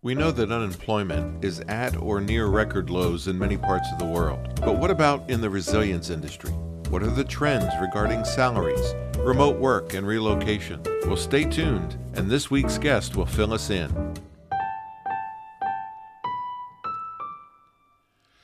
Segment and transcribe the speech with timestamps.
[0.00, 4.04] We know that unemployment is at or near record lows in many parts of the
[4.04, 4.60] world.
[4.60, 6.52] But what about in the resilience industry?
[6.88, 10.80] What are the trends regarding salaries, remote work, and relocation?
[11.04, 13.90] Well, stay tuned, and this week's guest will fill us in.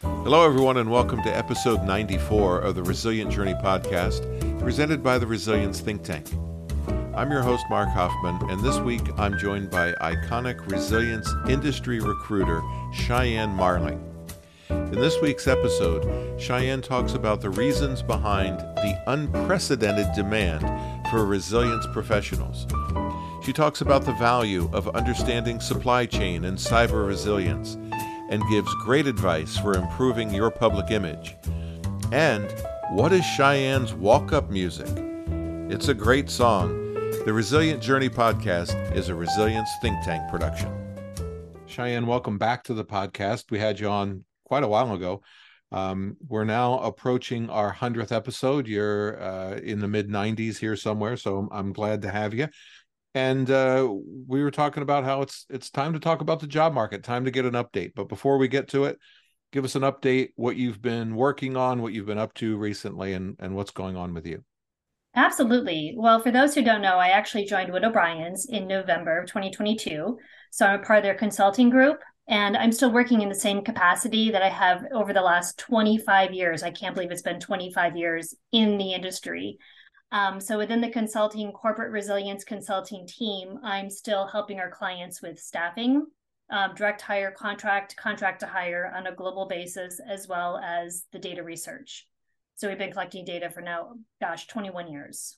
[0.02, 5.26] Hello, everyone, and welcome to episode 94 of the Resilient Journey podcast, presented by the
[5.28, 6.26] Resilience Think Tank.
[7.16, 12.60] I'm your host, Mark Hoffman, and this week I'm joined by iconic resilience industry recruiter
[12.92, 14.02] Cheyene Marling.
[14.68, 16.02] In this week's episode,
[16.40, 20.62] Cheyene talks about the reasons behind the unprecedented demand
[21.08, 22.66] for resilience professionals.
[23.44, 27.74] She talks about the value of understanding supply chain and cyber resilience
[28.28, 31.36] and gives great advice for improving your public image.
[32.10, 32.52] And
[32.90, 34.90] what is Cheyene's walk up music?
[35.70, 36.83] It's a great song
[37.24, 40.70] the Resilient Journey podcast is a resilience think tank production.
[41.66, 43.50] Cheyene, welcome back to the podcast.
[43.50, 45.22] We had you on quite a while ago.
[45.72, 48.68] Um, we're now approaching our 100th episode.
[48.68, 52.48] You're uh, in the mid 90s here somewhere, so I'm, glad to have you.
[53.14, 53.90] And uh,
[54.28, 57.24] we were talking about how it's it's time to talk about the job market, time
[57.24, 57.92] to get an update.
[57.96, 58.98] But before we get to it,
[59.50, 63.14] give us an update what you've been working on, what you've been up to recently,
[63.14, 64.44] and and what's going on with you.
[65.16, 65.94] Absolutely.
[65.96, 70.18] Well, for those who don't know, I actually joined Witt O'Brien's in November of 2022.
[70.50, 73.62] So I'm a part of their consulting group, and I'm still working in the same
[73.62, 76.64] capacity that I have over the last 25 years.
[76.64, 79.58] I can't believe it's been 25 years in the industry.
[80.10, 85.38] Um, so within the consulting corporate resilience consulting team, I'm still helping our clients with
[85.38, 86.06] staffing,
[86.50, 91.20] um, direct hire, contract, contract to hire on a global basis, as well as the
[91.20, 92.06] data research.
[92.56, 95.36] So we've been collecting data for now, gosh, 21 years.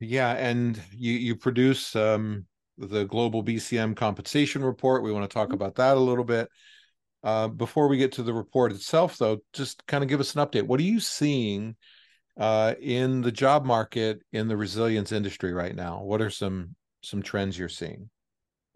[0.00, 5.02] Yeah, and you you produce um, the global BCM compensation report.
[5.02, 5.54] We want to talk mm-hmm.
[5.54, 6.48] about that a little bit.
[7.24, 10.46] Uh, before we get to the report itself, though, just kind of give us an
[10.46, 10.66] update.
[10.66, 11.74] What are you seeing
[12.38, 16.02] uh, in the job market in the resilience industry right now?
[16.02, 18.08] What are some some trends you're seeing?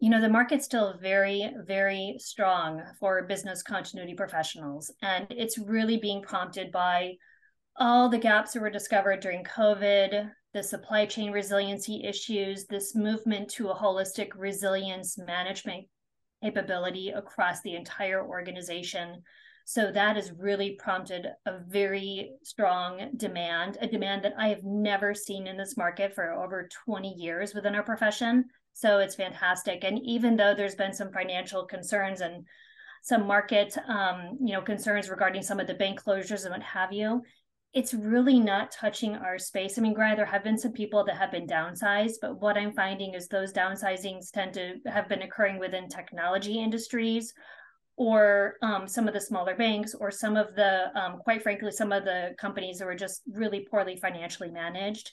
[0.01, 5.99] You know, the market's still very, very strong for business continuity professionals, and it's really
[5.99, 7.13] being prompted by
[7.77, 13.49] all the gaps that were discovered during COVID, the supply chain resiliency issues, this movement
[13.51, 15.87] to a holistic resilience management
[16.43, 19.23] capability across the entire organization.
[19.65, 25.15] So that has really prompted a very strong demand, a demand that I have never
[25.15, 28.47] seen in this market for over 20 years within our profession.
[28.75, 29.85] So it's fantastic.
[29.85, 32.45] And even though there's been some financial concerns and
[33.03, 36.93] some market um, you know concerns regarding some of the bank closures and what have
[36.93, 37.21] you
[37.75, 39.79] it's really not touching our space.
[39.79, 42.73] I mean, granted, there have been some people that have been downsized, but what I'm
[42.73, 47.33] finding is those downsizings tend to have been occurring within technology industries
[47.97, 51.93] or um, some of the smaller banks or some of the, um, quite frankly, some
[51.93, 55.13] of the companies that were just really poorly financially managed.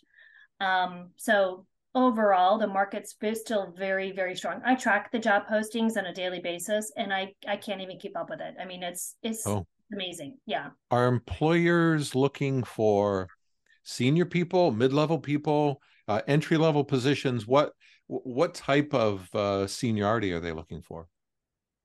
[0.59, 1.65] Um, so
[1.95, 4.61] overall, the market's still very, very strong.
[4.65, 8.17] I track the job postings on a daily basis, and I I can't even keep
[8.17, 8.55] up with it.
[8.59, 10.37] I mean, it's it's oh amazing.
[10.45, 10.69] Yeah.
[10.91, 13.27] Are employers looking for
[13.83, 17.47] senior people, mid-level people, uh, entry-level positions?
[17.47, 17.73] What
[18.07, 21.07] what type of uh, seniority are they looking for?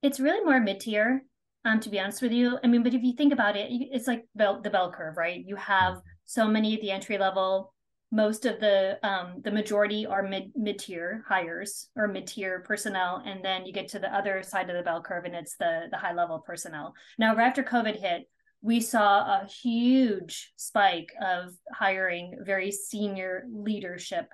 [0.03, 1.22] It's really more mid-tier.
[1.66, 4.06] Um, to be honest with you, I mean, but if you think about it, it's
[4.06, 5.43] like bell, the bell curve, right?
[5.44, 6.09] You have mm-hmm.
[6.26, 7.73] so many at the entry level,
[8.14, 13.20] most of the um, the majority are mid mid tier hires or mid tier personnel,
[13.26, 15.88] and then you get to the other side of the bell curve, and it's the
[15.91, 16.94] the high level personnel.
[17.19, 18.28] Now, right after COVID hit,
[18.62, 24.31] we saw a huge spike of hiring very senior leadership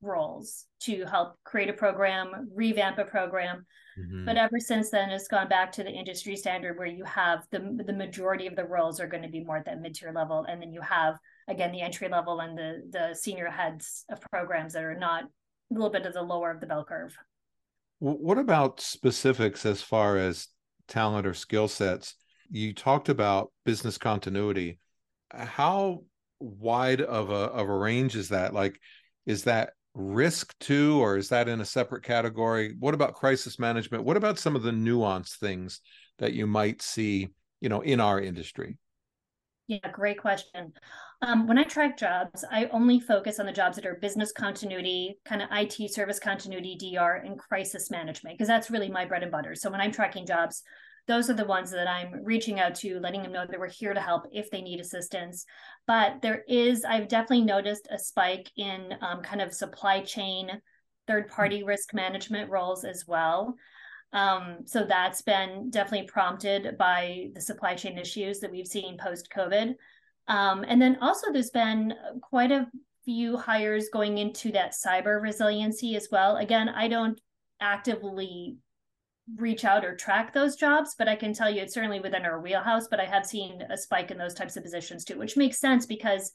[0.00, 3.66] roles to help create a program, revamp a program.
[3.98, 4.26] Mm-hmm.
[4.26, 7.82] But ever since then, it's gone back to the industry standard where you have the
[7.84, 10.46] the majority of the roles are going to be more at that mid tier level,
[10.48, 11.18] and then you have
[11.48, 15.74] again the entry level and the the senior heads of programs that are not a
[15.74, 17.16] little bit of the lower of the bell curve.
[17.98, 20.48] What about specifics as far as
[20.88, 22.16] talent or skill sets?
[22.50, 24.78] You talked about business continuity.
[25.30, 26.04] How
[26.40, 28.52] wide of a of a range is that?
[28.52, 28.78] Like
[29.26, 32.74] is that risk too or is that in a separate category?
[32.78, 34.04] What about crisis management?
[34.04, 35.80] What about some of the nuanced things
[36.18, 37.28] that you might see
[37.60, 38.76] you know in our industry?
[39.66, 40.74] Yeah great question
[41.26, 45.18] um, when I track jobs, I only focus on the jobs that are business continuity,
[45.24, 49.32] kind of IT service continuity, DR, and crisis management, because that's really my bread and
[49.32, 49.54] butter.
[49.54, 50.62] So when I'm tracking jobs,
[51.06, 53.94] those are the ones that I'm reaching out to, letting them know that we're here
[53.94, 55.44] to help if they need assistance.
[55.86, 60.50] But there is, I've definitely noticed a spike in um, kind of supply chain,
[61.06, 63.54] third party risk management roles as well.
[64.14, 69.28] Um, so that's been definitely prompted by the supply chain issues that we've seen post
[69.34, 69.74] COVID.
[70.28, 72.68] Um, and then also, there's been quite a
[73.04, 76.36] few hires going into that cyber resiliency as well.
[76.36, 77.20] Again, I don't
[77.60, 78.56] actively
[79.36, 82.40] reach out or track those jobs, but I can tell you it's certainly within our
[82.40, 82.88] wheelhouse.
[82.88, 85.86] But I have seen a spike in those types of positions too, which makes sense
[85.86, 86.32] because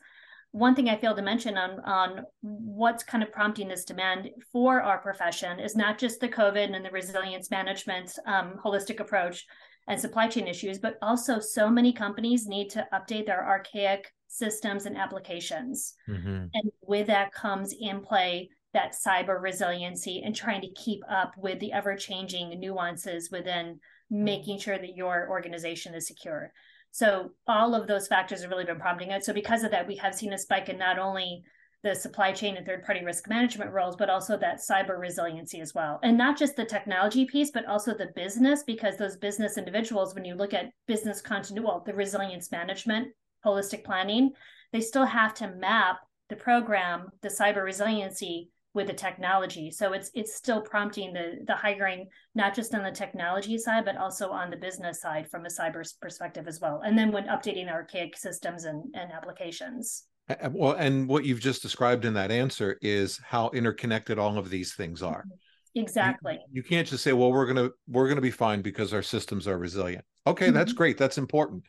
[0.51, 4.81] one thing I failed to mention on on what's kind of prompting this demand for
[4.81, 9.45] our profession is not just the COVID and the resilience management um, holistic approach
[9.89, 14.85] and supply chain issues, but also so many companies need to update their archaic systems
[14.85, 16.45] and applications, mm-hmm.
[16.53, 21.59] and with that comes in play that cyber resiliency and trying to keep up with
[21.59, 23.79] the ever changing nuances within
[24.11, 26.53] making sure that your organization is secure.
[26.91, 29.25] So all of those factors have really been prompting it.
[29.25, 31.43] So because of that, we have seen a spike in not only
[31.83, 35.73] the supply chain and third party risk management roles, but also that cyber resiliency as
[35.73, 35.99] well.
[36.03, 40.25] And not just the technology piece, but also the business, because those business individuals, when
[40.25, 43.09] you look at business continuity, well, the resilience management,
[43.45, 44.31] holistic planning,
[44.73, 45.99] they still have to map
[46.29, 49.71] the program, the cyber resiliency with the technology.
[49.71, 53.97] So it's it's still prompting the the hiring not just on the technology side, but
[53.97, 56.81] also on the business side from a cyber perspective as well.
[56.85, 60.03] And then when updating archaic systems and, and applications.
[60.51, 64.73] Well, and what you've just described in that answer is how interconnected all of these
[64.73, 65.21] things are.
[65.21, 65.81] Mm-hmm.
[65.81, 66.33] Exactly.
[66.33, 69.47] You, you can't just say, "Well, we're gonna we're gonna be fine because our systems
[69.47, 70.55] are resilient." Okay, mm-hmm.
[70.55, 70.97] that's great.
[70.97, 71.63] That's important,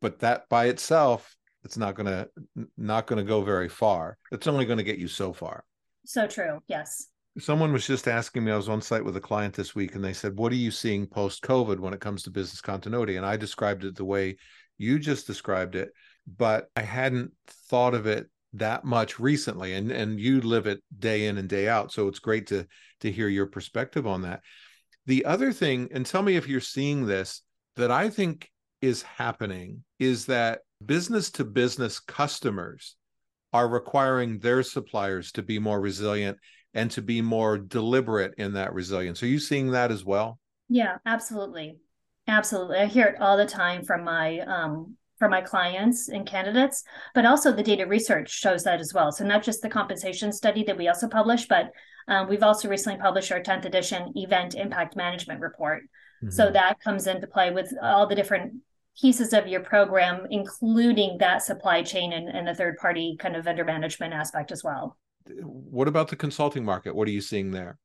[0.00, 2.28] but that by itself, it's not gonna
[2.76, 4.16] not gonna go very far.
[4.32, 5.64] It's only going to get you so far.
[6.04, 6.60] So true.
[6.66, 7.08] Yes.
[7.38, 10.04] Someone was just asking me, I was on site with a client this week, and
[10.04, 13.16] they said, What are you seeing post COVID when it comes to business continuity?
[13.16, 14.36] And I described it the way
[14.78, 15.92] you just described it,
[16.26, 17.32] but I hadn't
[17.68, 19.74] thought of it that much recently.
[19.74, 21.92] And and you live it day in and day out.
[21.92, 22.66] So it's great to
[23.00, 24.40] to hear your perspective on that.
[25.06, 27.42] The other thing, and tell me if you're seeing this,
[27.76, 28.50] that I think
[28.80, 32.96] is happening is that business to business customers
[33.52, 36.38] are requiring their suppliers to be more resilient
[36.74, 39.22] and to be more deliberate in that resilience.
[39.22, 40.38] Are you seeing that as well?
[40.68, 41.78] Yeah, absolutely.
[42.28, 42.78] Absolutely.
[42.78, 46.82] I hear it all the time from my um from my clients and candidates,
[47.14, 49.12] but also the data research shows that as well.
[49.12, 51.70] So not just the compensation study that we also publish, but
[52.08, 55.82] um, we've also recently published our 10th edition event impact management report.
[56.24, 56.30] Mm-hmm.
[56.30, 58.54] So that comes into play with all the different
[58.98, 63.44] pieces of your program, including that supply chain and, and the third party kind of
[63.44, 64.96] vendor management aspect as well.
[65.42, 66.96] What about the consulting market?
[66.96, 67.78] What are you seeing there?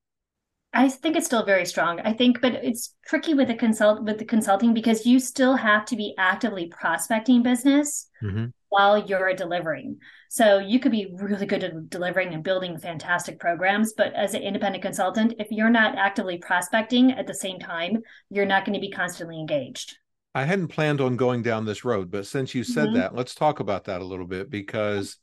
[0.75, 2.01] I think it's still very strong.
[2.01, 5.86] I think, but it's tricky with the consult with the consulting because you still have
[5.86, 8.48] to be actively prospecting business mm-hmm.
[8.68, 9.98] while you're delivering.
[10.30, 14.42] So you could be really good at delivering and building fantastic programs, but as an
[14.42, 18.00] independent consultant, if you're not actively prospecting at the same time,
[18.30, 19.98] you're not going to be constantly engaged.
[20.33, 22.98] I hadn't planned on going down this road, but since you said mm-hmm.
[22.98, 25.16] that, let's talk about that a little bit because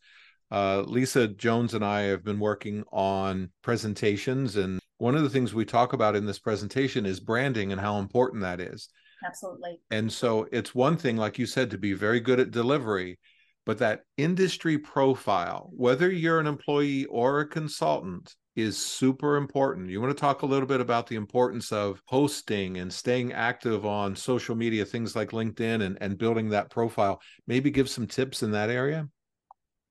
[0.51, 4.57] uh, Lisa Jones and I have been working on presentations.
[4.57, 7.99] And one of the things we talk about in this presentation is branding and how
[7.99, 8.89] important that is.
[9.27, 9.81] Absolutely.
[9.91, 13.19] And so it's one thing, like you said, to be very good at delivery,
[13.67, 19.91] but that industry profile, whether you're an employee or a consultant, is super important.
[19.91, 23.85] You want to talk a little bit about the importance of posting and staying active
[23.85, 27.21] on social media, things like LinkedIn and, and building that profile.
[27.49, 29.09] Maybe give some tips in that area?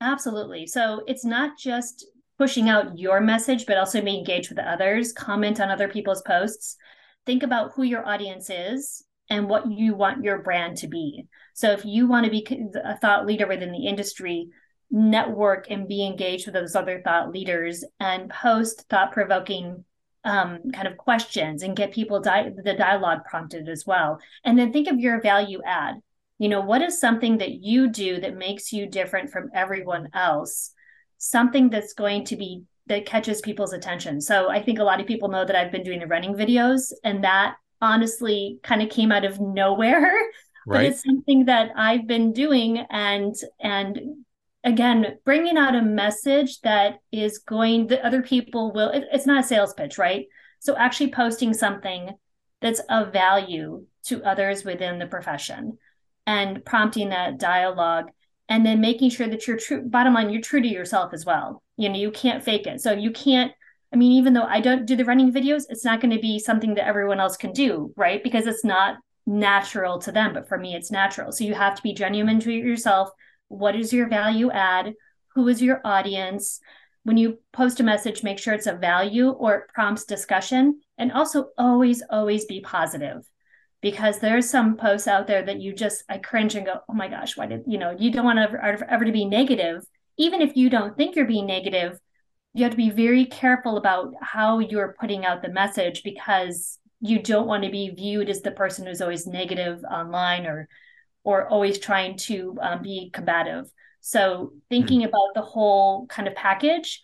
[0.02, 0.66] Absolutely.
[0.66, 2.08] So it's not just
[2.42, 6.76] pushing out your message, but also be engaged with others, comment on other people's posts.
[7.24, 11.28] Think about who your audience is and what you want your brand to be.
[11.54, 12.44] So if you want to be
[12.84, 14.50] a thought leader within the industry,
[14.90, 19.86] network and be engaged with those other thought leaders and post thought provoking
[20.24, 24.20] um, kind of questions and get people di- the dialogue prompted as well.
[24.44, 26.02] And then think of your value add.
[26.40, 30.74] You know, what is something that you do that makes you different from everyone else?
[31.24, 34.20] Something that's going to be that catches people's attention.
[34.20, 36.92] So I think a lot of people know that I've been doing the running videos,
[37.04, 40.12] and that honestly kind of came out of nowhere.
[40.68, 40.78] Right.
[40.78, 44.00] But it's something that I've been doing and and
[44.64, 49.44] again bringing out a message that is going that other people will it, it's not
[49.44, 50.28] a sales pitch right
[50.60, 52.12] so actually posting something
[52.62, 55.80] that's of value to others within the profession
[56.28, 58.12] and prompting that dialogue
[58.52, 61.64] and then making sure that you're true bottom line you're true to yourself as well.
[61.78, 62.82] You know you can't fake it.
[62.82, 63.54] So you can't
[63.94, 66.40] i mean even though i don't do the running videos it's not going to be
[66.40, 68.24] something that everyone else can do right?
[68.24, 71.32] Because it's not natural to them but for me it's natural.
[71.32, 73.10] So you have to be genuine to yourself.
[73.48, 74.94] What is your value add?
[75.36, 76.60] Who is your audience?
[77.04, 80.82] When you post a message, make sure it's a value or it prompts discussion.
[80.98, 83.28] And also always, always be positive
[83.82, 87.08] because there's some posts out there that you just I cringe and go, oh my
[87.08, 89.84] gosh, why did you know you don't want to ever, ever to be negative,
[90.18, 92.00] even if you don't think you're being negative.
[92.54, 97.22] You have to be very careful about how you're putting out the message because you
[97.22, 100.68] don't want to be viewed as the person who's always negative online or
[101.24, 103.72] or always trying to um, be combative.
[104.02, 105.10] So thinking mm-hmm.
[105.10, 107.00] about the whole kind of package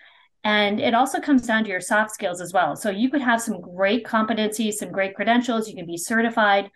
[0.47, 2.77] and it also comes down to your soft skills as well.
[2.77, 6.71] So you could have some great competencies, some great credentials, you can be certified,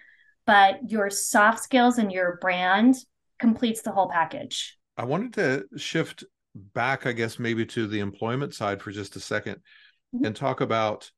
[0.45, 2.95] but your soft skills and your brand
[3.39, 4.77] completes the whole package.
[4.97, 9.19] I wanted to shift back, I guess, maybe to the employment side for just a
[9.19, 10.25] 2nd mm-hmm.
[10.25, 11.09] and talk about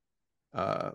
[0.54, 0.92] uh,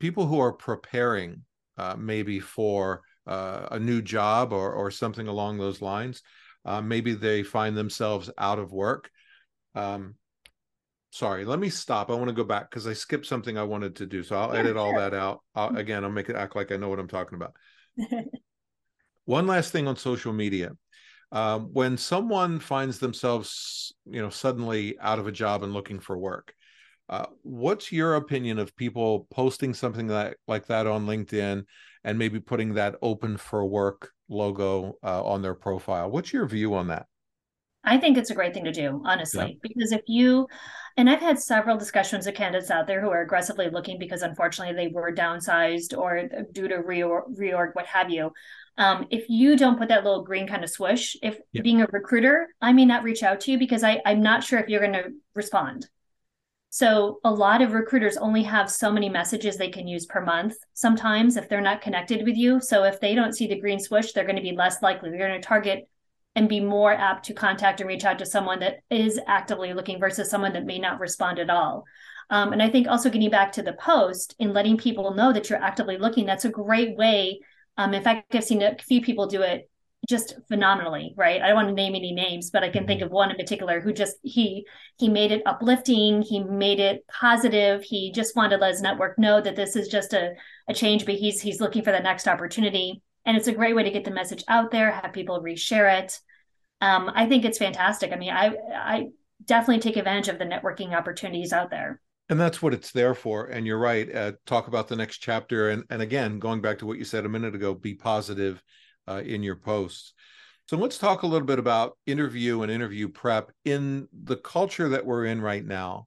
[0.00, 1.44] people who are preparing
[1.78, 6.20] uh, maybe for uh, a new job or, or something along those lines.
[6.62, 9.10] Uh, maybe they find themselves out of work
[9.74, 10.14] um,
[11.12, 12.10] sorry, let me stop.
[12.10, 14.22] I want to go back because I skipped something I wanted to do.
[14.22, 15.40] So I'll yeah, edit all that out.
[15.54, 15.76] I'll, mm-hmm.
[15.76, 17.54] again, I'll make it act like I know what I'm talking about.
[19.26, 20.72] One last thing on social media.
[21.30, 26.18] Um, when someone finds themselves, you know, suddenly out of a job and looking for
[26.18, 26.52] work,
[27.08, 31.64] uh, what's your opinion of people posting something that like that on LinkedIn
[32.04, 36.10] and maybe putting that open for work logo uh, on their profile?
[36.10, 37.06] What's your view on that?
[37.84, 39.58] I think it's a great thing to do, honestly, yeah.
[39.60, 40.46] because if you,
[40.96, 44.74] and I've had several discussions with candidates out there who are aggressively looking because unfortunately
[44.74, 48.32] they were downsized or due to reorg, reorg what have you.
[48.78, 51.62] Um, if you don't put that little green kind of swoosh, if yeah.
[51.62, 54.60] being a recruiter, I may not reach out to you because I, I'm not sure
[54.60, 55.88] if you're going to respond.
[56.70, 60.54] So a lot of recruiters only have so many messages they can use per month
[60.72, 62.62] sometimes if they're not connected with you.
[62.62, 65.10] So if they don't see the green swoosh, they're going to be less likely.
[65.10, 65.86] They're going to target
[66.34, 69.98] and be more apt to contact and reach out to someone that is actively looking
[69.98, 71.84] versus someone that may not respond at all.
[72.30, 75.50] Um, and I think also getting back to the post and letting people know that
[75.50, 77.40] you're actively looking, that's a great way.
[77.76, 79.68] Um, in fact, I've seen a few people do it
[80.08, 81.40] just phenomenally, right?
[81.40, 83.80] I don't want to name any names, but I can think of one in particular
[83.80, 84.66] who just he
[84.98, 87.82] he made it uplifting, he made it positive.
[87.82, 90.32] He just wanted to let his network know that this is just a,
[90.68, 93.84] a change, but he's he's looking for the next opportunity and it's a great way
[93.84, 96.18] to get the message out there have people reshare it.
[96.80, 98.12] Um, i think it's fantastic.
[98.12, 99.08] I mean i i
[99.44, 102.00] definitely take advantage of the networking opportunities out there.
[102.28, 103.46] And that's what it's there for.
[103.46, 105.70] And you're right uh, talk about the next chapter.
[105.70, 108.62] And and again going back to what you said a minute ago be positive
[109.08, 110.14] uh, in your posts.
[110.68, 113.50] So let's talk a little bit about interview and interview prep.
[113.64, 116.06] In the culture that we're in right now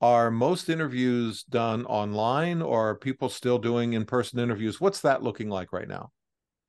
[0.00, 4.80] are most interviews done online or are people still doing in-person interviews?
[4.80, 6.12] What's that looking like right now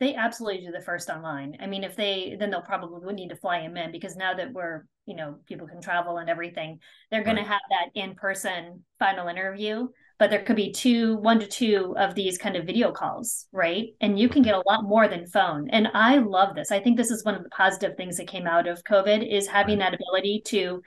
[0.01, 1.55] they absolutely do the first online.
[1.61, 4.51] I mean, if they then they'll probably need to fly him in because now that
[4.51, 6.79] we're you know people can travel and everything,
[7.11, 7.43] they're going right.
[7.43, 9.87] to have that in person final interview.
[10.17, 13.89] But there could be two, one to two of these kind of video calls, right?
[14.01, 14.67] And you can get mm-hmm.
[14.67, 15.69] a lot more than phone.
[15.69, 16.71] And I love this.
[16.71, 19.47] I think this is one of the positive things that came out of COVID is
[19.47, 19.91] having right.
[19.91, 20.81] that ability to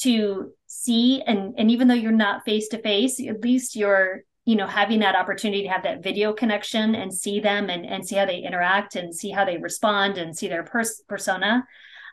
[0.00, 4.56] to see and and even though you're not face to face, at least you're you
[4.56, 8.16] know having that opportunity to have that video connection and see them and, and see
[8.16, 11.66] how they interact and see how they respond and see their pers- persona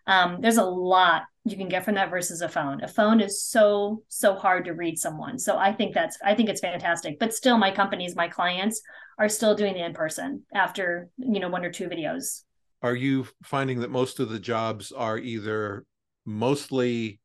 [0.07, 2.83] um, there's a lot you can get from that versus a phone.
[2.83, 5.37] A phone is so so hard to read someone.
[5.37, 7.19] So i think that's i think it's fantastic.
[7.19, 8.81] But still my companies my clients
[9.19, 12.43] are still doing the in person after you know one or two videos.
[12.81, 15.85] Are you finding that most of the jobs are either
[16.25, 17.19] mostly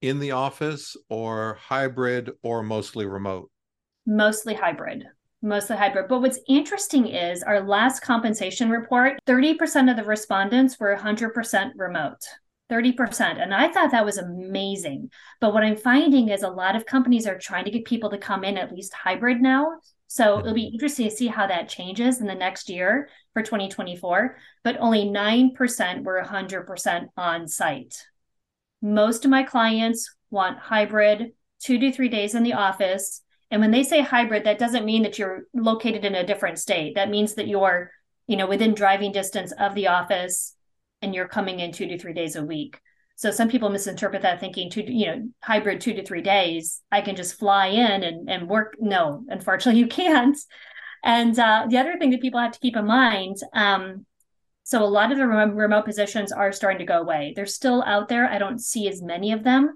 [0.00, 3.50] in the office or hybrid or mostly remote
[4.06, 5.04] mostly hybrid
[5.44, 6.08] mostly hybrid.
[6.08, 12.24] But what's interesting is our last compensation report 30% of the respondents were 100% remote.
[12.70, 13.42] 30%.
[13.42, 15.10] And I thought that was amazing.
[15.40, 18.18] But what I'm finding is a lot of companies are trying to get people to
[18.18, 19.80] come in at least hybrid now.
[20.06, 20.74] So it'll be mm-hmm.
[20.74, 24.38] interesting to see how that changes in the next year for 2024.
[24.62, 28.06] But only 9% were 100% on site.
[28.80, 33.22] Most of my clients want hybrid, two to three days in the office,
[33.54, 36.96] and when they say hybrid, that doesn't mean that you're located in a different state.
[36.96, 37.92] That means that you're,
[38.26, 40.56] you know, within driving distance of the office
[41.00, 42.80] and you're coming in two to three days a week.
[43.14, 46.82] So some people misinterpret that thinking two, you know, hybrid two to three days.
[46.90, 48.74] I can just fly in and, and work.
[48.80, 50.36] No, unfortunately you can't.
[51.04, 54.04] And uh, the other thing that people have to keep in mind, um,
[54.64, 57.34] so a lot of the remote positions are starting to go away.
[57.36, 58.28] They're still out there.
[58.28, 59.74] I don't see as many of them.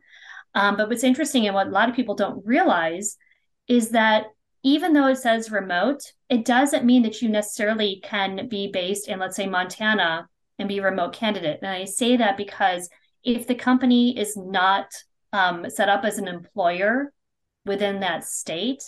[0.57, 3.17] Um, but what's interesting and what a lot of people don't realize
[3.69, 4.27] is that
[4.63, 9.19] even though it says remote, it doesn't mean that you necessarily can be based in,
[9.19, 11.61] let's say, Montana and be a remote candidate.
[11.63, 12.89] And I say that because
[13.23, 14.87] if the company is not
[15.33, 17.13] um, set up as an employer
[17.65, 18.83] within that state,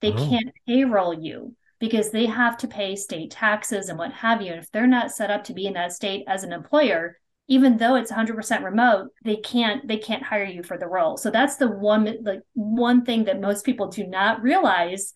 [0.00, 0.28] they oh.
[0.28, 4.52] can't payroll you because they have to pay state taxes and what have you.
[4.52, 7.18] And if they're not set up to be in that state as an employer,
[7.48, 11.30] even though it's 100% remote they can't they can't hire you for the role so
[11.30, 15.12] that's the one like one thing that most people do not realize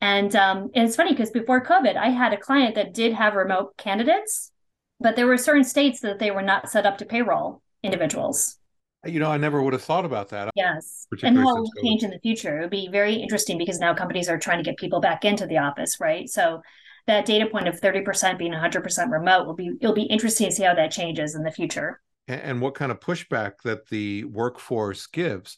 [0.00, 3.34] and um, and it's funny because before covid i had a client that did have
[3.34, 4.52] remote candidates
[5.00, 8.58] but there were certain states that they were not set up to payroll individuals
[9.06, 10.50] you know, I never would have thought about that.
[10.56, 11.06] Yes.
[11.22, 12.58] And how will change in the future.
[12.58, 15.46] It would be very interesting because now companies are trying to get people back into
[15.46, 16.28] the office, right?
[16.28, 16.62] So
[17.08, 20.62] that data point of 30% being 100% remote will be it'll be interesting to see
[20.62, 22.00] how that changes in the future.
[22.28, 25.56] And what kind of pushback that the workforce gives.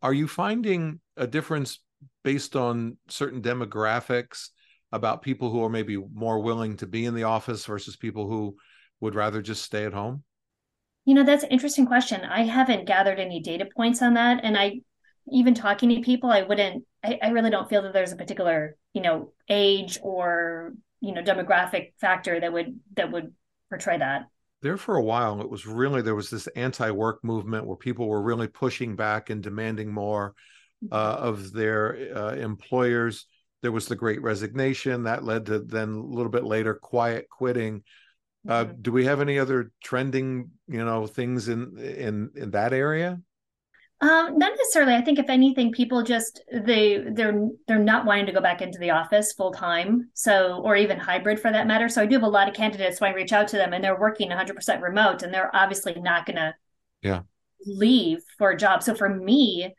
[0.00, 1.80] Are you finding a difference
[2.22, 4.48] based on certain demographics
[4.92, 8.56] about people who are maybe more willing to be in the office versus people who
[9.00, 10.22] would rather just stay at home?
[11.04, 12.22] You know, that's an interesting question.
[12.22, 14.44] I haven't gathered any data points on that.
[14.44, 14.80] And I,
[15.28, 18.76] even talking to people, I wouldn't, I, I really don't feel that there's a particular,
[18.92, 23.32] you know, age or, you know, demographic factor that would, that would
[23.68, 24.26] portray that.
[24.62, 28.08] There for a while, it was really, there was this anti work movement where people
[28.08, 30.34] were really pushing back and demanding more
[30.90, 31.24] uh, mm-hmm.
[31.24, 33.26] of their uh, employers.
[33.62, 37.82] There was the great resignation that led to then a little bit later quiet quitting
[38.48, 38.82] uh, mm-hmm.
[38.82, 43.20] do we have any other trending, you know, things in in in that area?
[44.00, 44.94] Um, not necessarily.
[44.94, 48.78] I think if anything, people just they they're they're not wanting to go back into
[48.78, 51.88] the office full time, so or even hybrid for that matter.
[51.88, 53.82] So I do have a lot of candidates when I reach out to them, and
[53.82, 56.54] they're working 100 percent remote, and they're obviously not going to
[57.02, 57.22] yeah
[57.66, 58.82] leave for a job.
[58.82, 59.74] So for me,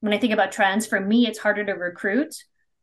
[0.00, 2.34] when I think about trends, for me, it's harder to recruit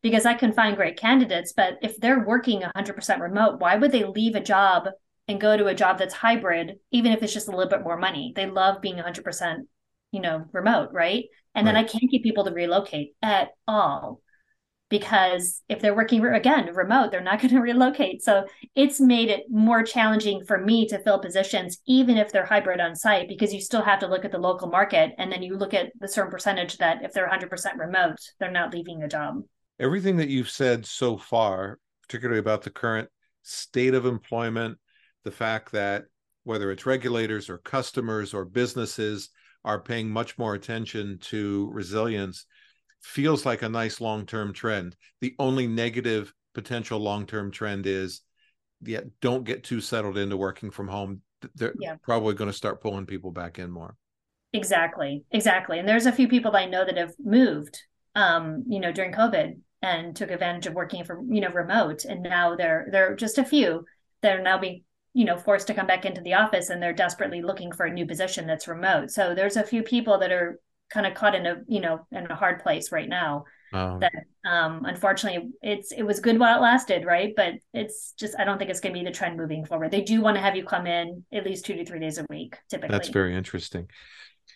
[0.02, 4.04] because I can find great candidates, but if they're working 100% remote, why would they
[4.04, 4.90] leave a job
[5.28, 7.98] and go to a job that's hybrid, even if it's just a little bit more
[7.98, 8.34] money.
[8.36, 9.60] They love being 100%,
[10.14, 11.26] you know, remote, right?
[11.54, 11.74] And right.
[11.74, 14.22] then I can't get people to relocate at all
[14.90, 18.24] because if they're working again remote, they're not going to relocate.
[18.24, 22.80] So it's made it more challenging for me to fill positions, even if they're hybrid
[22.80, 25.58] on site, because you still have to look at the local market and then you
[25.58, 29.42] look at the certain percentage that if they're 100% remote, they're not leaving the job.
[29.80, 33.10] Everything that you've said so far, particularly about the current
[33.42, 34.78] state of employment
[35.24, 36.06] the fact that
[36.44, 39.30] whether it's regulators or customers or businesses
[39.66, 42.46] are paying much more attention to resilience
[43.02, 44.96] feels like a nice long-term trend.
[45.22, 48.22] The only negative potential long-term trend is
[48.86, 51.22] yeah, don't get too settled into working from home.
[51.56, 51.96] They're yeah.
[52.02, 53.96] probably going to start pulling people back in more.
[54.52, 55.24] Exactly.
[55.32, 55.80] Exactly.
[55.80, 57.78] And there's a few people that I know that have moved
[58.16, 62.06] um, you know, during COVID and took advantage of working from, you know, remote.
[62.06, 63.86] And now they're they're just a few
[64.22, 66.94] that are now being you know forced to come back into the office and they're
[66.94, 69.12] desperately looking for a new position that's remote.
[69.12, 72.26] So there's a few people that are kind of caught in a you know in
[72.30, 74.00] a hard place right now oh.
[74.00, 74.12] that
[74.46, 77.34] um unfortunately it's it was good while it lasted right?
[77.36, 79.92] But it's just i don't think it's going to be the trend moving forward.
[79.92, 82.26] They do want to have you come in at least two to three days a
[82.30, 82.94] week typically.
[82.94, 83.90] That's very interesting.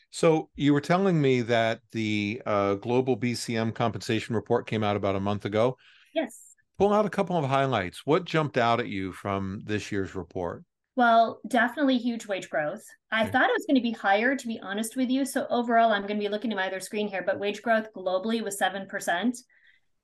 [0.09, 5.15] So you were telling me that the uh, global bcm compensation report came out about
[5.15, 5.77] a month ago.
[6.13, 6.46] Yes
[6.77, 8.05] pull out a couple of highlights.
[8.05, 10.63] What jumped out at you from this year's report?
[10.95, 12.83] Well, definitely huge wage growth.
[13.11, 13.31] I okay.
[13.31, 15.25] thought it was going to be higher, to be honest with you.
[15.25, 17.87] So overall, I'm going to be looking at my other screen here, but wage growth
[17.95, 19.37] globally was 7%.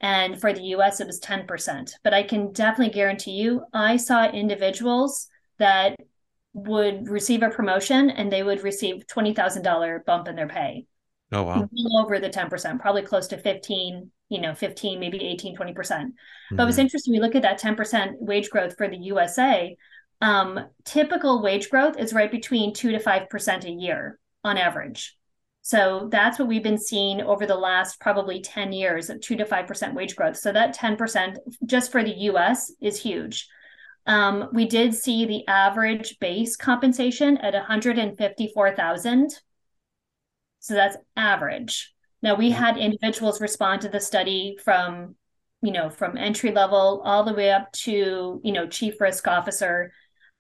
[0.01, 1.93] And for the US, it was 10%.
[2.03, 5.95] But I can definitely guarantee you, I saw individuals that
[6.53, 10.85] would receive a promotion and they would receive $20,000 bump in their pay.
[11.31, 11.67] Oh, wow.
[11.97, 15.75] over the 10%, probably close to 15, you know 15 maybe 18 20%.
[15.75, 16.55] Mm-hmm.
[16.55, 19.77] but what's interesting we look at that 10% wage growth for the usa
[20.21, 25.17] um, typical wage growth is right between 2 to 5% a year on average.
[25.63, 29.45] So that's what we've been seeing over the last probably 10 years of 2 to
[29.45, 30.37] 5% wage growth.
[30.37, 33.49] So that 10% just for the us is huge.
[34.05, 39.29] Um, we did see the average base compensation at 154000
[40.59, 41.92] so that's average
[42.23, 45.15] now we had individuals respond to the study from,
[45.61, 49.91] you know, from entry level all the way up to, you know, chief risk officer.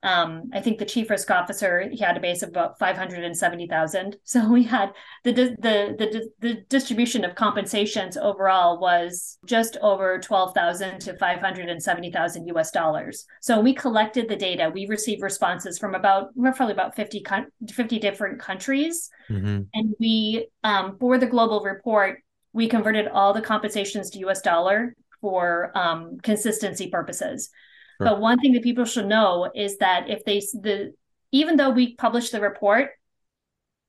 [0.03, 3.23] Um, I think the chief risk officer he had a base of about five hundred
[3.23, 4.17] and seventy thousand.
[4.25, 4.91] So we had
[5.23, 11.39] the, the the the distribution of compensations overall was just over twelve thousand to five
[11.39, 12.71] hundred and seventy thousand U.S.
[12.71, 13.25] dollars.
[13.41, 14.71] So we collected the data.
[14.73, 17.23] We received responses from about roughly about 50,
[17.71, 19.61] 50 different countries, mm-hmm.
[19.73, 22.19] and we um, for the global report
[22.53, 24.41] we converted all the compensations to U.S.
[24.41, 27.49] dollar for um, consistency purposes.
[27.99, 28.07] Sure.
[28.07, 30.93] But one thing that people should know is that if they the
[31.31, 32.91] even though we publish the report,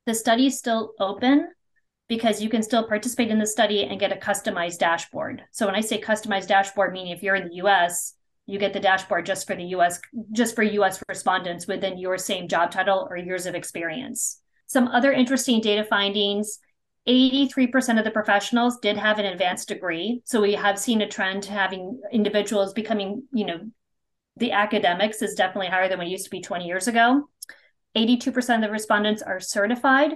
[0.06, 1.48] The study is still open
[2.08, 5.42] because you can still participate in the study and get a customized dashboard.
[5.52, 8.14] So when I say customized dashboard, meaning if you're in the US,
[8.46, 10.00] you get the dashboard just for the US,
[10.32, 14.40] just for US respondents within your same job title or years of experience.
[14.66, 16.58] Some other interesting data findings
[17.06, 20.22] 83% of the professionals did have an advanced degree.
[20.24, 23.60] So we have seen a trend having individuals becoming, you know,
[24.36, 27.28] the academics is definitely higher than what it used to be 20 years ago.
[27.96, 30.12] 82% of the respondents are certified.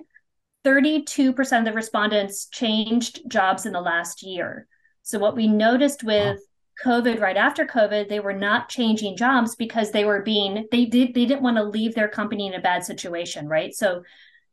[0.64, 4.66] 32% of the respondents changed jobs in the last year.
[5.02, 6.38] So what we noticed with
[6.84, 6.92] wow.
[6.92, 11.14] COVID right after COVID, they were not changing jobs because they were being they did
[11.14, 13.72] they didn't want to leave their company in a bad situation, right?
[13.72, 14.02] So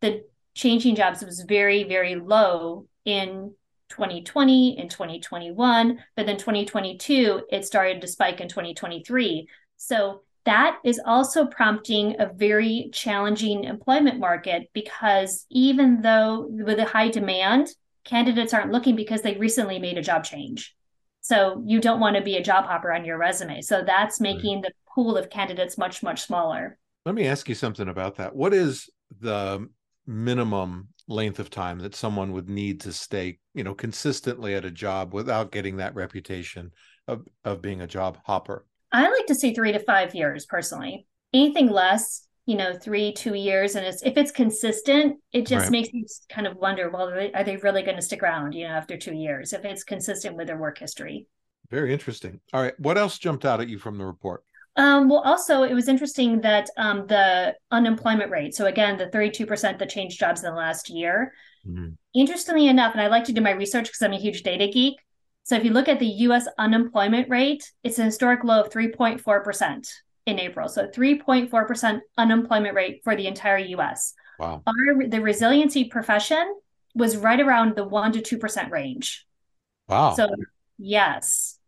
[0.02, 0.24] the
[0.54, 3.54] changing jobs was very, very low in
[3.90, 9.48] 2020 and 2021, but then 2022, it started to spike in 2023.
[9.78, 16.86] So that is also prompting a very challenging employment market because even though with a
[16.86, 17.70] high demand,
[18.04, 20.76] candidates aren't looking because they recently made a job change.
[21.22, 23.62] So you don't want to be a job hopper on your resume.
[23.62, 26.78] So that's making the pool of candidates much, much smaller.
[27.06, 28.36] Let me ask you something about that.
[28.36, 29.68] What is the
[30.08, 34.72] minimum length of time that someone would need to stay, you know, consistently at a
[34.72, 36.72] job without getting that reputation
[37.08, 38.66] of, of being a job hopper?
[38.92, 41.06] I like to see three to five years personally.
[41.34, 45.72] Anything less, you know, three, two years, and it's if it's consistent, it just right.
[45.72, 48.74] makes me kind of wonder, well, are they really going to stick around, you know,
[48.74, 51.28] after two years if it's consistent with their work history?
[51.70, 52.40] Very interesting.
[52.54, 54.44] All right, what else jumped out at you from the report?
[54.78, 59.80] Um, well, also, it was interesting that um, the unemployment rate, so again, the 32%
[59.80, 61.34] that changed jobs in the last year,
[61.66, 61.92] mm-hmm.
[62.14, 64.96] interestingly enough, and I like to do my research because I'm a huge data geek.
[65.44, 69.90] So if you look at the US unemployment rate, it's an historic low of 3.4%
[70.26, 70.68] in April.
[70.68, 74.14] So 3.4% unemployment rate for the entire US.
[74.40, 74.64] Wow.
[74.66, 76.60] Our, the resiliency profession
[76.96, 79.26] was right around the 1% to 2% range.
[79.88, 80.16] Wow.
[80.16, 80.28] So,
[80.78, 81.60] yes.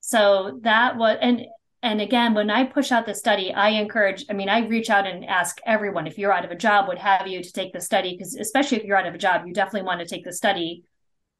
[0.00, 1.46] So that was, and
[1.84, 5.06] and again, when I push out the study, I encourage, I mean, I reach out
[5.06, 7.80] and ask everyone if you're out of a job, what have you, to take the
[7.80, 10.32] study, because especially if you're out of a job, you definitely want to take the
[10.32, 10.82] study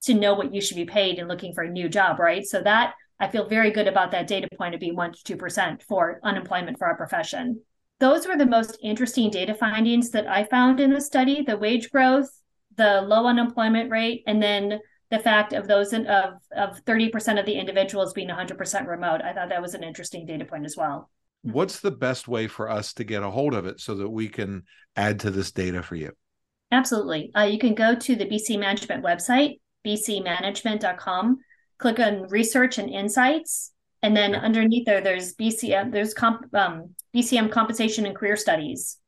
[0.02, 2.44] to know what you should be paid and looking for a new job, right?
[2.44, 5.36] So that I feel very good about that data point of being one to two
[5.36, 7.62] percent for unemployment for our profession.
[8.00, 11.90] Those were the most interesting data findings that I found in the study: the wage
[11.90, 12.28] growth,
[12.76, 17.46] the low unemployment rate, and then the fact of those in, of of 30% of
[17.46, 19.20] the individuals being 100% remote.
[19.22, 21.10] I thought that was an interesting data point as well.
[21.42, 24.28] What's the best way for us to get a hold of it so that we
[24.28, 24.62] can
[24.96, 26.12] add to this data for you?
[26.72, 27.30] Absolutely.
[27.36, 31.38] Uh, you can go to the BC Management website, bcmanagement.com,
[31.78, 33.72] click on research and insights.
[34.02, 38.98] And then underneath there, there's BCM, there's comp, um, BCM compensation and career studies.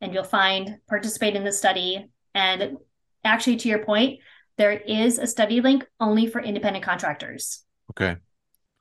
[0.00, 2.06] And you'll find participate in the study.
[2.34, 2.76] And
[3.24, 4.20] actually, to your point,
[4.58, 7.64] there is a study link only for independent contractors.
[7.92, 8.16] Okay.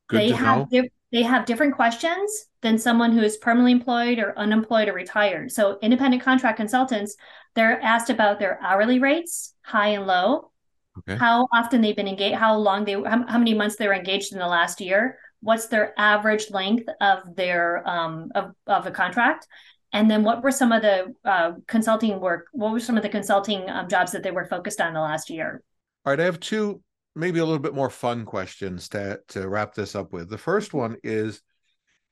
[0.10, 4.38] Good they have di- they have different questions than someone who is permanently employed or
[4.38, 5.52] unemployed or retired.
[5.52, 7.16] So independent contract consultants,
[7.56, 10.52] they're asked about their hourly rates, high and low,
[11.00, 11.16] okay.
[11.16, 14.34] how often they've been engaged, how long they how, how many months they were engaged
[14.34, 19.48] in the last year, what's their average length of their um of, of a contract
[19.94, 23.10] and then what were some of the uh, consulting work what were some of the
[23.10, 25.64] consulting um, jobs that they were focused on the last year?
[26.06, 26.82] All right i have two
[27.18, 30.30] maybe a little bit more fun questions to to wrap this up with.
[30.30, 31.42] The first one is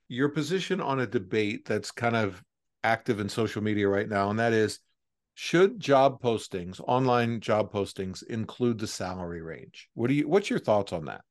[0.08, 2.42] your position on a debate that's kind of
[2.82, 4.80] active in social media right now and that is
[5.34, 9.88] should job postings online job postings include the salary range?
[9.94, 11.22] What do you what's your thoughts on that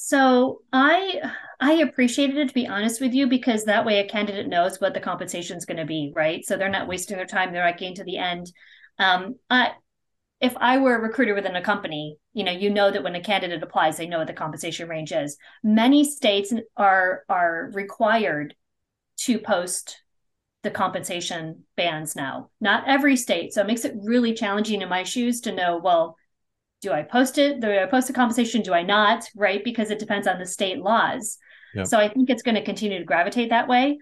[0.00, 1.20] so I
[1.58, 4.94] I appreciated it to be honest with you because that way a candidate knows what
[4.94, 6.44] the compensation is going to be, right?
[6.46, 7.52] So they're not wasting their time.
[7.52, 8.52] They're not getting to the end.
[9.00, 9.72] Um, I,
[10.40, 13.20] if I were a recruiter within a company, you know, you know that when a
[13.20, 15.36] candidate applies, they know what the compensation range is.
[15.64, 18.54] Many states are are required
[19.22, 20.00] to post
[20.62, 22.50] the compensation bands now.
[22.60, 25.80] Not every state, so it makes it really challenging in my shoes to know.
[25.82, 26.16] Well,
[26.80, 27.60] do I post it?
[27.60, 28.62] Do I post the compensation?
[28.62, 29.24] Do I not?
[29.34, 29.62] Right?
[29.62, 31.38] Because it depends on the state laws.
[31.74, 31.86] Yep.
[31.86, 33.98] So I think it's going to continue to gravitate that way.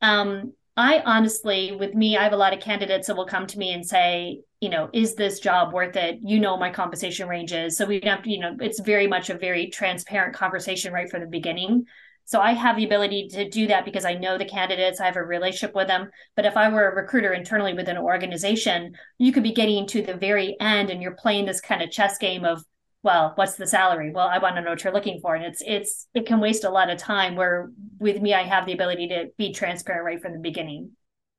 [0.00, 3.58] Um, I honestly, with me, I have a lot of candidates that will come to
[3.58, 6.20] me and say, you know, is this job worth it?
[6.22, 7.76] You know, my compensation ranges.
[7.76, 11.20] So we have to, you know, it's very much a very transparent conversation right from
[11.20, 11.84] the beginning.
[12.24, 15.16] So I have the ability to do that because I know the candidates, I have
[15.16, 16.10] a relationship with them.
[16.36, 20.02] But if I were a recruiter internally within an organization, you could be getting to
[20.02, 22.62] the very end and you're playing this kind of chess game of,
[23.02, 24.12] well, what's the salary?
[24.12, 25.34] Well, I want to know what you're looking for.
[25.34, 28.66] And it's it's it can waste a lot of time where with me I have
[28.66, 30.92] the ability to be transparent right from the beginning.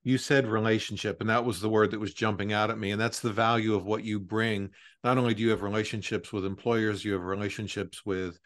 [0.04, 2.91] you said relationship, and that was the word that was jumping out at me.
[2.91, 4.72] And that's the value of what you bring.
[5.04, 8.39] Not only do you have relationships with employers, you have relationships with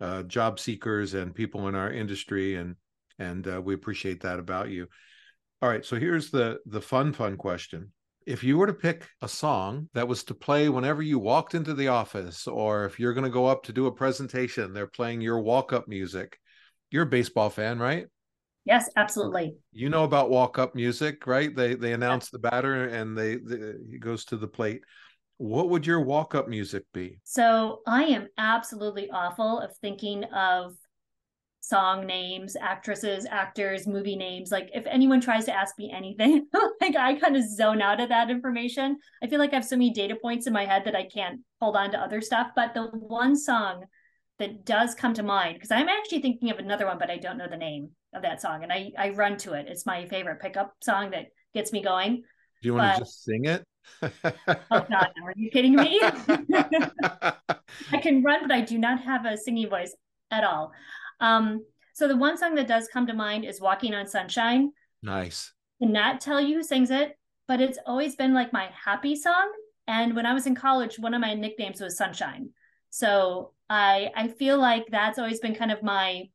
[0.00, 2.76] uh, job seekers and people in our industry, and
[3.18, 4.88] and uh, we appreciate that about you.
[5.60, 7.92] All right, so here's the the fun fun question.
[8.26, 11.74] If you were to pick a song that was to play whenever you walked into
[11.74, 15.20] the office, or if you're going to go up to do a presentation, they're playing
[15.20, 16.38] your walk up music.
[16.90, 18.06] You're a baseball fan, right?
[18.64, 19.56] Yes, absolutely.
[19.72, 21.54] You know about walk up music, right?
[21.54, 24.82] They they announce the batter and they, they he goes to the plate.
[25.42, 27.18] What would your walk up music be?
[27.24, 30.76] So I am absolutely awful of thinking of
[31.60, 34.52] song names, actresses, actors, movie names.
[34.52, 36.46] Like if anyone tries to ask me anything,
[36.80, 38.98] like I kind of zone out of that information.
[39.20, 41.40] I feel like I have so many data points in my head that I can't
[41.60, 42.50] hold on to other stuff.
[42.54, 43.86] But the one song
[44.38, 47.36] that does come to mind, because I'm actually thinking of another one, but I don't
[47.36, 48.62] know the name of that song.
[48.62, 49.66] And I, I run to it.
[49.68, 52.22] It's my favorite pickup song that gets me going.
[52.62, 53.64] Do you want but, to just sing it?
[54.02, 54.10] Oh
[54.70, 56.00] God, are you kidding me?
[56.52, 59.94] I can run, but I do not have a singing voice
[60.30, 60.72] at all.
[61.20, 61.64] Um,
[61.94, 64.72] so the one song that does come to mind is Walking on Sunshine.
[65.02, 65.52] Nice.
[65.80, 67.18] Cannot tell you who sings it,
[67.48, 69.52] but it's always been like my happy song.
[69.86, 72.50] And when I was in college, one of my nicknames was Sunshine.
[72.90, 76.28] So I I feel like that's always been kind of my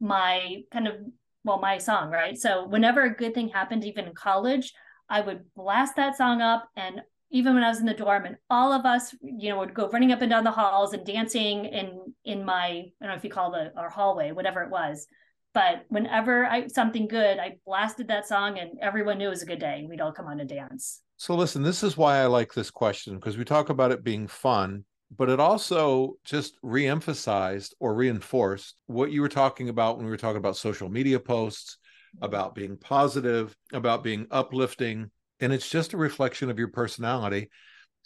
[0.00, 0.96] my kind of
[1.44, 4.72] well my song right so whenever a good thing happened even in college
[5.08, 8.36] i would blast that song up and even when i was in the dorm and
[8.50, 11.64] all of us you know would go running up and down the halls and dancing
[11.66, 15.06] in in my i don't know if you call the our hallway whatever it was.
[15.52, 19.46] But whenever i something good i blasted that song and everyone knew it was a
[19.46, 21.00] good day we'd all come on and dance.
[21.16, 24.26] So listen this is why i like this question because we talk about it being
[24.26, 24.84] fun
[25.16, 30.16] but it also just reemphasized or reinforced what you were talking about when we were
[30.16, 31.78] talking about social media posts,
[32.20, 35.10] about being positive, about being uplifting.
[35.40, 37.50] And it's just a reflection of your personality.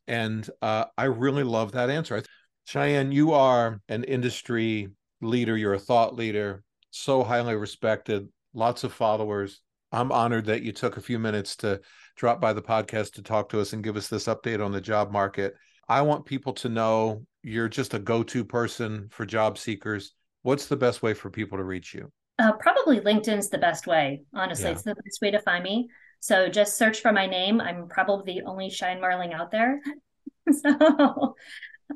[0.06, 2.22] And uh, I really love that answer.
[2.66, 4.88] Cheyene, you are an industry
[5.20, 9.60] leader, you're a thought leader, so highly respected, lots of followers.
[9.92, 11.80] I'm honored that you took a few minutes to
[12.16, 14.80] drop by the podcast to talk to us and give us this update on the
[14.80, 15.54] job market.
[15.88, 20.12] I want people to know you're just a go to person for job seekers.
[20.42, 22.12] What's the best way for people to reach you?
[22.38, 24.22] Uh, probably LinkedIn's the best way.
[24.32, 24.72] Honestly, yeah.
[24.72, 25.88] it's the best way to find me.
[26.20, 27.60] So just search for my name.
[27.60, 29.80] I'm probably the only Cheyene Marling out there.
[30.52, 31.36] so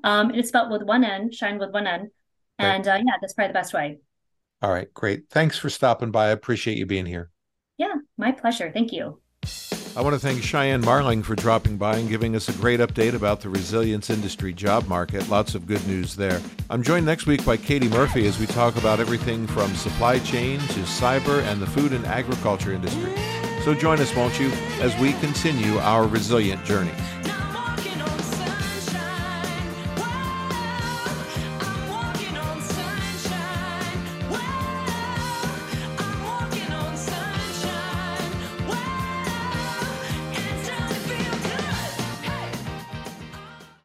[0.05, 2.11] um, it's spelled with one N, Cheyene with one N.
[2.59, 3.99] And uh, yeah, that's probably the best way.
[4.63, 5.29] All right, great.
[5.29, 6.29] Thanks for stopping by.
[6.29, 7.31] I appreciate you being here.
[7.79, 8.71] Yeah, my pleasure.
[8.73, 9.21] Thank you.
[9.95, 13.13] I want to thank Cheyene Marling for dropping by and giving us a great update
[13.13, 15.29] about the resilience industry job market.
[15.29, 16.41] Lots of good news there.
[16.71, 20.61] I'm joined next week by Katie Murphy as we talk about everything from supply chain
[20.61, 23.13] to cyber and the food and agriculture industry.
[23.65, 24.51] So join us, won't you,
[24.81, 26.95] as we continue our resilient journey.